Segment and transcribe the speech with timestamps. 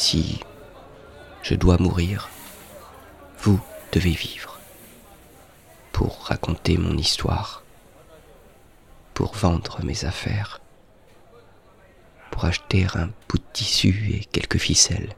[0.00, 0.38] Si
[1.42, 2.30] je dois mourir,
[3.40, 3.60] vous
[3.90, 4.60] devez vivre
[5.90, 7.64] pour raconter mon histoire,
[9.12, 10.60] pour vendre mes affaires,
[12.30, 15.16] pour acheter un bout de tissu et quelques ficelles.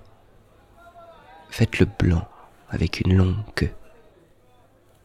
[1.51, 2.27] Faites le blanc
[2.71, 3.75] avec une longue queue,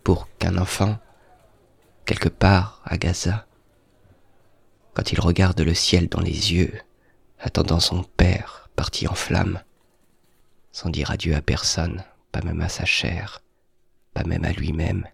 [0.06, 0.98] pour qu'un enfant,
[2.06, 3.46] quelque part à Gaza,
[4.94, 6.80] quand il regarde le ciel dans les yeux,
[7.42, 9.64] attendant son père parti en flammes,
[10.72, 13.42] sans dire adieu à personne, pas même à sa chair,
[14.14, 15.08] pas même à lui-même,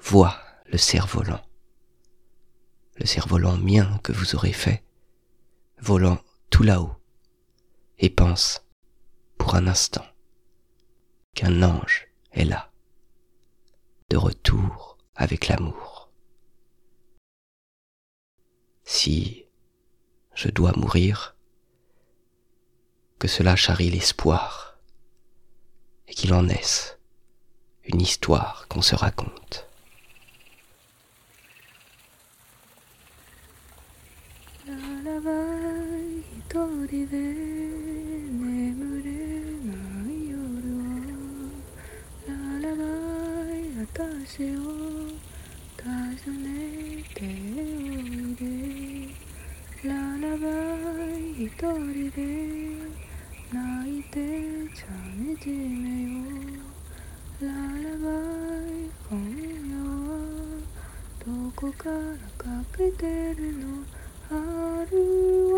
[0.00, 1.44] voit le cerf-volant,
[2.96, 4.84] le cerf-volant mien que vous aurez fait,
[5.78, 6.18] volant
[6.50, 6.94] tout là-haut,
[7.98, 8.66] et pense,
[9.38, 10.06] pour un instant,
[11.34, 12.70] qu'un ange est là,
[14.10, 16.10] de retour avec l'amour.
[18.84, 19.46] Si
[20.34, 21.33] je dois mourir,
[23.24, 24.76] que cela charrie l'espoir,
[26.06, 26.98] et qu'il en naisse
[27.86, 29.66] une histoire qu'on se raconte.
[53.54, 54.18] 泣いて
[54.74, 56.18] ちゃみじめよ
[57.40, 58.10] ララバ
[58.66, 60.10] イ今夜は
[61.24, 61.94] どこから
[62.36, 63.84] かけてるの？
[64.26, 64.40] 春
[65.52, 65.54] は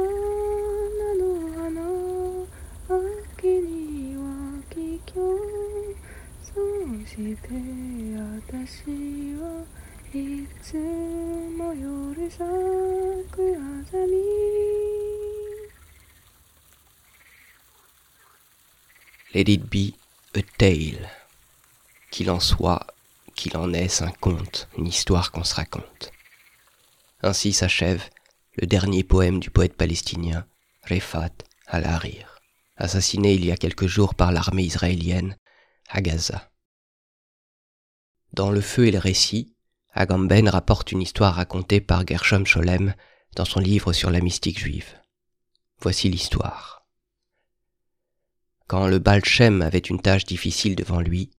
[0.99, 1.25] 菜の
[1.57, 1.65] 花
[3.39, 4.21] 秋には
[4.69, 5.17] 桔梗
[6.43, 6.51] そ
[7.07, 7.49] して
[8.53, 8.93] 私
[9.41, 9.41] は
[10.13, 10.15] い
[10.61, 10.77] つ
[11.57, 12.45] もより咲
[13.31, 13.61] くあ
[13.91, 14.66] ざみ
[19.37, 19.93] Let it be
[20.35, 21.11] a tale.
[22.11, 22.87] Qu'il en soit,
[23.35, 26.11] qu'il en est un conte, une histoire qu'on se raconte.
[27.21, 28.03] Ainsi s'achève
[28.55, 30.47] le dernier poème du poète palestinien
[30.89, 31.33] Refat
[31.67, 32.41] al-Harir,
[32.79, 35.37] assassiné il y a quelques jours par l'armée israélienne
[35.91, 36.51] à Gaza.
[38.33, 39.55] Dans Le feu et le récit,
[39.93, 42.95] Agamben rapporte une histoire racontée par Gershom Scholem
[43.35, 44.99] dans son livre sur la mystique juive.
[45.83, 46.76] Voici l'histoire.
[48.67, 49.23] Quand le Baal
[49.63, 51.31] avait une tâche difficile devant lui,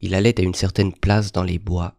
[0.00, 1.96] il allait à une certaine place dans les bois,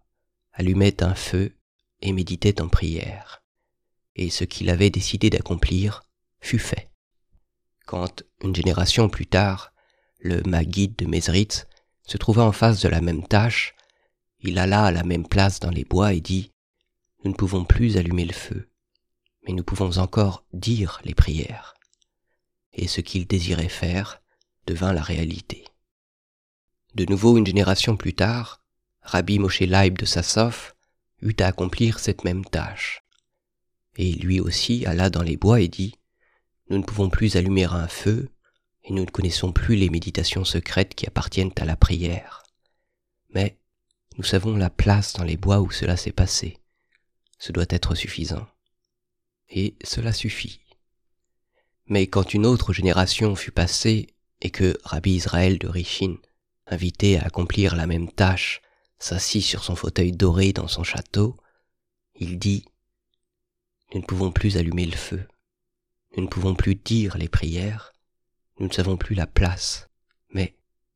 [0.54, 1.56] allumait un feu
[2.02, 3.42] et méditait en prière.
[4.16, 6.04] Et ce qu'il avait décidé d'accomplir
[6.40, 6.92] fut fait.
[7.88, 9.74] Quand, une génération plus tard,
[10.20, 11.66] le Maguide de Mesritz
[12.06, 13.74] se trouva en face de la même tâche,
[14.42, 16.52] il alla à la même place dans les bois et dit
[17.24, 18.70] Nous ne pouvons plus allumer le feu,
[19.46, 21.74] mais nous pouvons encore dire les prières.
[22.74, 24.22] Et ce qu'il désirait faire
[24.68, 25.66] devint la réalité.
[26.94, 28.62] De nouveau, une génération plus tard,
[29.02, 30.74] Rabbi Moshe Laib de Sassov
[31.22, 33.04] eut à accomplir cette même tâche.
[33.96, 35.96] Et lui aussi alla dans les bois et dit,
[36.70, 38.30] Nous ne pouvons plus allumer un feu,
[38.84, 42.44] et nous ne connaissons plus les méditations secrètes qui appartiennent à la prière.
[43.34, 43.58] Mais
[44.18, 46.58] nous savons la place dans les bois où cela s'est passé.
[47.40, 48.48] Ce doit être suffisant.
[49.50, 50.62] Et cela suffit.
[51.86, 54.08] Mais quand une autre génération fut passée
[54.42, 56.18] et que Rabbi Israël de Richin,
[56.68, 58.62] invité à accomplir la même tâche,
[59.00, 61.38] s'assit sur son fauteuil doré dans son château,
[62.16, 62.66] il dit
[63.94, 65.28] Nous ne pouvons plus allumer le feu,
[66.16, 67.94] nous ne pouvons plus dire les prières,
[68.60, 69.88] nous ne savons plus la place,
[70.32, 70.56] mais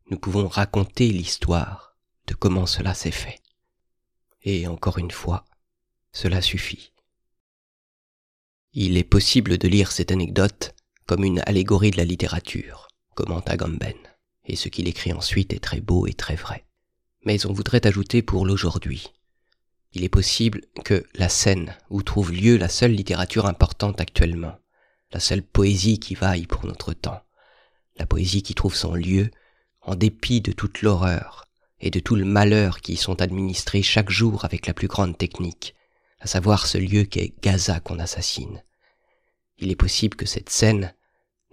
[0.10, 1.96] nous pouvons raconter l'histoire
[2.28, 3.40] de comment cela s'est fait.
[4.44, 5.46] Et encore une fois,
[6.12, 6.92] cela suffit.
[8.74, 10.74] Il est possible de lire cette anecdote
[11.06, 12.88] comme une allégorie de la littérature,
[13.22, 13.94] commenta Gamben,
[14.46, 16.66] et ce qu'il écrit ensuite est très beau et très vrai.
[17.24, 19.14] Mais on voudrait ajouter pour l'aujourd'hui.
[19.94, 24.58] Il est possible que la scène où trouve lieu la seule littérature importante actuellement,
[25.12, 27.22] la seule poésie qui vaille pour notre temps,
[27.98, 29.30] la poésie qui trouve son lieu
[29.82, 31.46] en dépit de toute l'horreur
[31.80, 35.16] et de tout le malheur qui y sont administrés chaque jour avec la plus grande
[35.16, 35.76] technique,
[36.20, 38.64] à savoir ce lieu qu'est Gaza qu'on assassine.
[39.60, 40.96] Il est possible que cette scène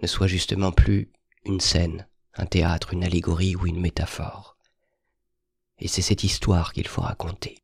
[0.01, 1.11] ne soit justement plus
[1.45, 4.57] une scène, un théâtre, une allégorie ou une métaphore.
[5.79, 7.59] Et c'est cette histoire qu'il faut raconter.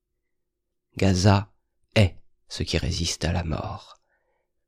[0.97, 1.51] Gaza
[1.95, 2.15] est
[2.47, 3.97] ce qui résiste à la mort.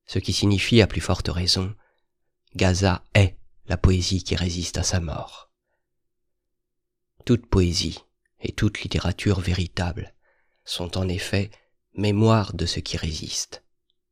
[0.05, 1.73] Ce qui signifie à plus forte raison,
[2.55, 3.37] Gaza est
[3.67, 5.49] la poésie qui résiste à sa mort.
[7.25, 7.99] Toute poésie
[8.39, 10.13] et toute littérature véritable
[10.63, 11.51] sont en effet
[11.93, 13.63] mémoire de ce qui résiste,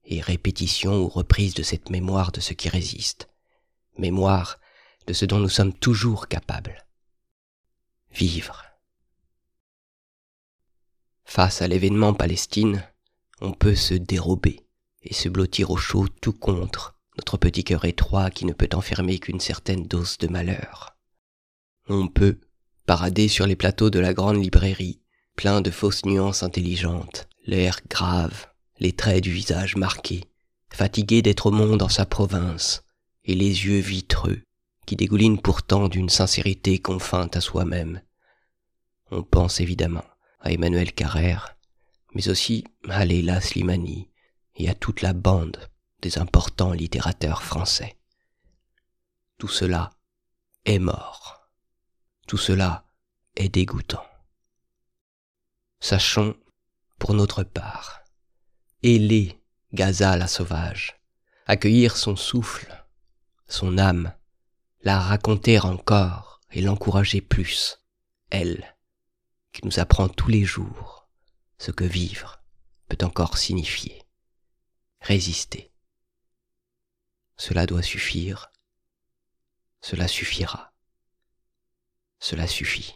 [0.05, 3.29] et répétition ou reprise de cette mémoire de ce qui résiste,
[3.97, 4.59] mémoire
[5.07, 6.85] de ce dont nous sommes toujours capables.
[8.11, 8.63] Vivre.
[11.23, 12.83] Face à l'événement Palestine,
[13.41, 14.65] on peut se dérober
[15.01, 19.19] et se blottir au chaud tout contre notre petit cœur étroit qui ne peut enfermer
[19.19, 20.97] qu'une certaine dose de malheur.
[21.87, 22.39] On peut
[22.85, 25.01] parader sur les plateaux de la grande librairie,
[25.35, 28.47] plein de fausses nuances intelligentes, l'air grave,
[28.79, 30.25] les traits du visage marqués,
[30.71, 32.83] fatigué d'être au monde en sa province,
[33.23, 34.41] et les yeux vitreux,
[34.85, 38.01] qui dégoulinent pourtant d'une sincérité confinte à soi-même.
[39.11, 40.05] On pense évidemment
[40.41, 41.55] à Emmanuel Carrère,
[42.13, 44.09] mais aussi à Leila Slimani
[44.55, 45.69] et à toute la bande
[46.01, 47.97] des importants littérateurs français.
[49.37, 49.91] Tout cela
[50.65, 51.49] est mort.
[52.27, 52.85] Tout cela
[53.35, 54.05] est dégoûtant.
[55.79, 56.35] Sachons,
[56.99, 58.01] pour notre part,
[58.81, 59.41] ailer
[59.73, 60.95] Gaza la sauvage,
[61.47, 62.85] accueillir son souffle,
[63.47, 64.13] son âme,
[64.85, 67.81] la raconter encore et l'encourager plus,
[68.29, 68.77] elle,
[69.51, 71.09] qui nous apprend tous les jours
[71.57, 72.43] ce que vivre
[72.87, 74.03] peut encore signifier.
[75.01, 75.71] Résister.
[77.35, 78.51] Cela doit suffire.
[79.81, 80.71] Cela suffira.
[82.19, 82.95] Cela suffit.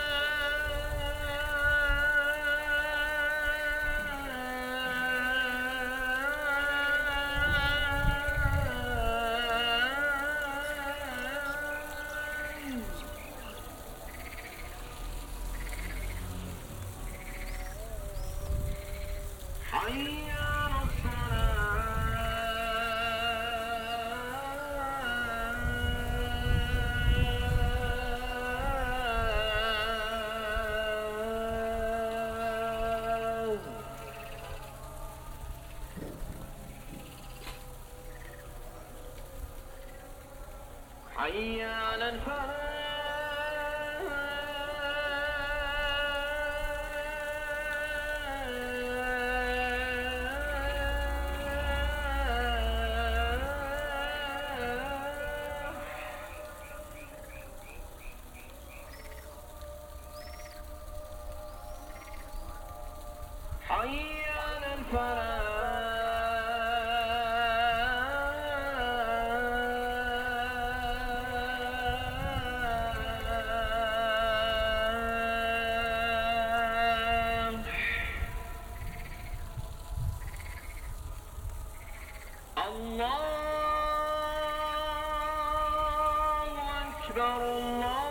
[87.10, 88.09] أكبر الله